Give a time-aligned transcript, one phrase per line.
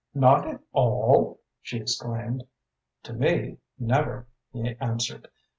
[0.15, 2.43] "Not at all?" she exclaimed.
[3.03, 5.27] "To me, never," he answered.